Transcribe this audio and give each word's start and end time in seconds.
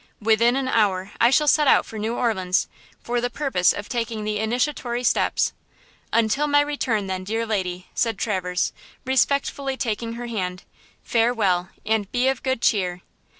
Within 0.19 0.55
an 0.55 0.67
hour 0.67 1.11
I 1.21 1.29
shall 1.29 1.47
set 1.47 1.67
out 1.67 1.85
for 1.85 1.99
New 1.99 2.15
Orleans, 2.15 2.67
for 3.03 3.21
the 3.21 3.29
purpose 3.29 3.71
of 3.71 3.87
taking 3.87 4.23
the 4.23 4.39
initiatory 4.39 5.03
steps. 5.03 5.53
Until 6.11 6.47
my 6.47 6.61
return 6.61 7.05
then, 7.05 7.23
dear 7.23 7.45
lady," 7.45 7.85
said 7.93 8.17
Traverse, 8.17 8.73
respectfully 9.05 9.77
taking 9.77 10.13
her 10.13 10.25
hand– 10.25 10.63
"farewell, 11.03 11.69
and 11.85 12.11
be 12.11 12.27
of 12.29 12.41
good 12.41 12.63
cheer!" 12.63 13.03